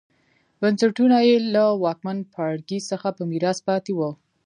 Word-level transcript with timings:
بنسټونه 0.59 1.17
یې 1.27 1.35
له 1.53 1.63
واکمن 1.83 2.17
پاړکي 2.33 2.79
څخه 2.89 3.07
په 3.17 3.23
میراث 3.31 3.57
پاتې 3.67 3.91
وو 3.97 4.09